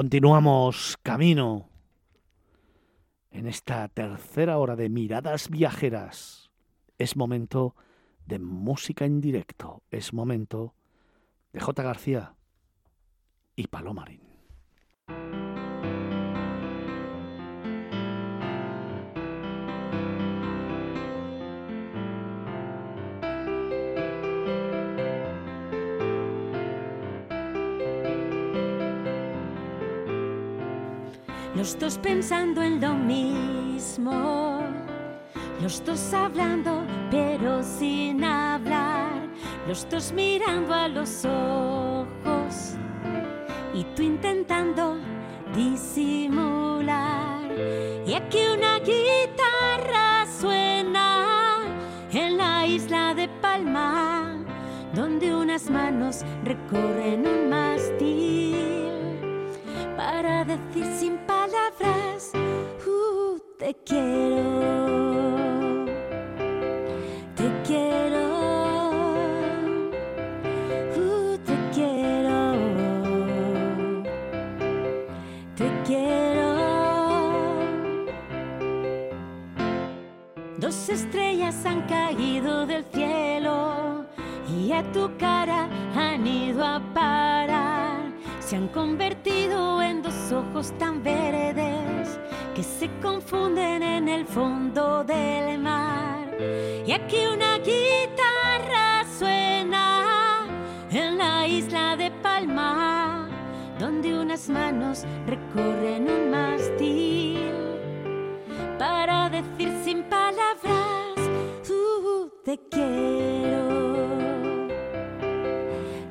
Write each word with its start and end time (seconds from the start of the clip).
Continuamos 0.00 0.96
camino 1.02 1.68
en 3.30 3.46
esta 3.46 3.86
tercera 3.88 4.56
hora 4.56 4.74
de 4.74 4.88
miradas 4.88 5.50
viajeras. 5.50 6.50
Es 6.96 7.16
momento 7.16 7.76
de 8.24 8.38
música 8.38 9.04
en 9.04 9.20
directo. 9.20 9.82
Es 9.90 10.14
momento 10.14 10.74
de 11.52 11.60
J. 11.60 11.82
García 11.82 12.34
y 13.54 13.66
Palomarín. 13.66 14.22
Los 31.54 31.78
dos 31.78 31.98
pensando 31.98 32.62
en 32.62 32.80
lo 32.80 32.94
mismo, 32.94 34.62
los 35.60 35.84
dos 35.84 36.14
hablando 36.14 36.84
pero 37.10 37.62
sin 37.62 38.22
hablar, 38.22 39.10
los 39.66 39.88
dos 39.90 40.12
mirando 40.12 40.72
a 40.72 40.88
los 40.88 41.24
ojos. 41.24 42.76
Y 43.74 43.84
tú 43.96 44.02
intentando 44.02 44.96
disimular. 45.54 47.40
Y 48.06 48.14
aquí 48.14 48.38
una 48.56 48.78
guitarra 48.78 50.26
suena 50.40 51.58
en 52.12 52.38
la 52.38 52.66
isla 52.66 53.14
de 53.14 53.28
Palma, 53.40 54.36
donde 54.94 55.34
unas 55.34 55.68
manos 55.68 56.24
recorren 56.44 57.26
un 57.26 57.50
mástil 57.50 58.56
para 59.96 60.44
decir 60.44 60.86
sin 60.98 61.16
palabras, 61.18 61.39
te 63.70 63.76
quiero, 63.84 65.86
te 67.36 67.48
quiero, 67.64 68.24
uh, 70.96 71.38
te 71.38 71.54
quiero, 71.72 72.56
te 75.54 75.70
quiero. 75.86 76.48
Dos 80.58 80.88
estrellas 80.88 81.64
han 81.64 81.82
caído 81.82 82.66
del 82.66 82.84
cielo 82.92 84.04
y 84.48 84.72
a 84.72 84.82
tu 84.90 85.16
cara 85.16 85.68
han 85.94 86.26
ido 86.26 86.64
a 86.64 86.80
parar. 86.92 88.00
Se 88.40 88.56
han 88.56 88.66
convertido 88.68 89.80
en 89.80 90.02
dos 90.02 90.32
ojos 90.32 90.72
tan 90.76 91.04
verdes 91.04 92.18
que 92.54 92.62
se 92.62 92.90
confunden 93.00 93.82
en 93.82 94.08
el 94.08 94.26
fondo 94.26 95.04
del 95.04 95.58
mar. 95.58 96.28
Y 96.86 96.92
aquí 96.92 97.26
una 97.32 97.58
guitarra 97.58 99.04
suena 99.18 100.46
en 100.90 101.18
la 101.18 101.46
isla 101.46 101.96
de 101.96 102.10
Palma, 102.22 103.28
donde 103.78 104.18
unas 104.18 104.48
manos 104.48 105.04
recorren 105.26 106.08
un 106.10 106.30
mástil 106.30 107.38
para 108.78 109.28
decir 109.30 109.72
sin 109.84 110.02
palabras, 110.04 111.18
uh, 111.68 112.28
te 112.44 112.58
quiero, 112.70 113.68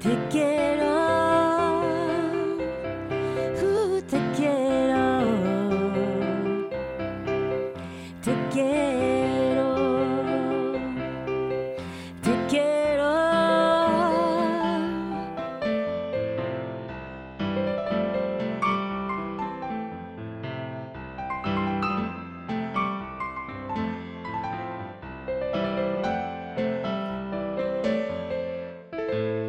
te 0.00 0.18
quiero. 0.30 0.73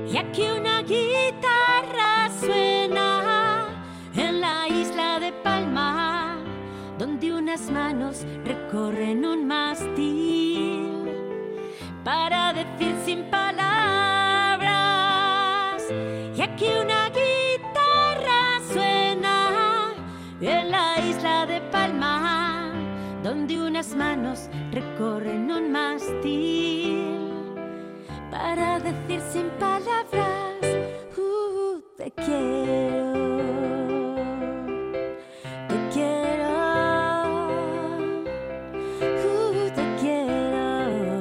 Y 0.08 0.18
aquí 0.18 0.44
una 0.44 0.82
guitarra 0.84 2.30
suena 2.40 3.68
en 4.16 4.40
la 4.40 4.68
isla 4.68 5.20
de 5.20 5.34
Palma, 5.44 6.38
donde 7.00 7.34
unas 7.34 7.72
manos 7.72 8.24
recorren 8.46 9.26
un 9.26 9.48
mástil 9.48 11.10
para 12.04 12.54
decir 12.54 12.96
sin 13.04 13.24
palabras. 13.32 14.64
Y 16.38 16.42
aquí 16.42 16.68
una 16.82 17.10
guitarra 17.10 18.62
suena 18.72 19.94
en 20.40 20.72
la 20.72 21.00
isla 21.00 21.48
de 21.48 21.62
Palma, 21.72 22.72
donde 23.24 23.60
unas 23.60 23.96
manos 23.96 24.50
recorren 24.72 25.52
un 25.52 25.72
mástil 25.72 27.25
para 28.38 28.80
decir 28.80 29.22
sin 29.32 29.48
palabras, 29.52 30.60
uh, 31.18 31.82
te 31.96 32.12
quiero, 32.12 33.14
te 35.70 35.78
quiero, 35.94 36.50
uh, 39.00 39.70
te 39.78 39.86
quiero, 40.02 41.18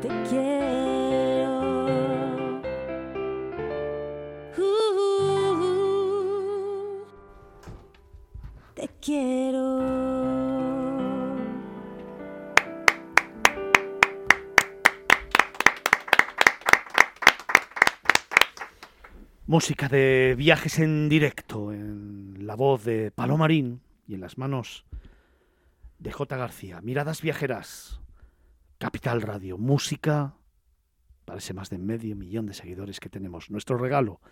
te 0.00 0.08
quiero, 0.28 1.54
uh, 4.58 5.42
te 8.76 8.86
quiero. 9.00 10.01
Música 19.52 19.86
de 19.86 20.34
viajes 20.34 20.78
en 20.78 21.10
directo, 21.10 21.74
en 21.74 22.46
la 22.46 22.54
voz 22.54 22.84
de 22.84 23.10
Palomarín 23.10 23.82
y 24.08 24.14
en 24.14 24.22
las 24.22 24.38
manos 24.38 24.86
de 25.98 26.10
J. 26.10 26.38
García. 26.38 26.80
Miradas 26.80 27.20
viajeras, 27.20 28.00
Capital 28.78 29.20
Radio, 29.20 29.58
música 29.58 30.36
para 31.26 31.38
ese 31.38 31.52
más 31.52 31.68
de 31.68 31.76
medio 31.76 32.16
millón 32.16 32.46
de 32.46 32.54
seguidores 32.54 32.98
que 32.98 33.10
tenemos. 33.10 33.50
Nuestro 33.50 33.76
regalo, 33.76 34.22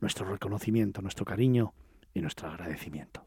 nuestro 0.00 0.24
reconocimiento, 0.24 1.02
nuestro 1.02 1.26
cariño 1.26 1.74
y 2.14 2.22
nuestro 2.22 2.48
agradecimiento. 2.48 3.22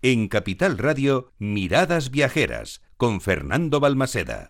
En 0.00 0.26
Capital 0.28 0.78
Radio, 0.78 1.32
Miradas 1.38 2.10
Viajeras, 2.10 2.80
con 2.96 3.20
Fernando 3.20 3.78
Balmaseda. 3.78 4.46